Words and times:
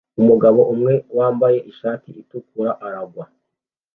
Umugabo 0.21 0.59
umwe 0.73 0.93
wambaye 1.17 1.57
ishati 1.71 2.09
itukura 2.21 2.71
aragwa 2.85 3.23